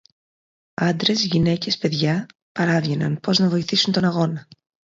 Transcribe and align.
Άντρες, 0.81 1.25
γυναίκες, 1.25 1.77
παιδιά, 1.77 2.25
παράβγαιναν 2.51 3.19
πώς 3.19 3.39
να 3.39 3.49
βοηθήσουν 3.49 3.93
τον 3.93 4.03
αγώνα 4.05 4.47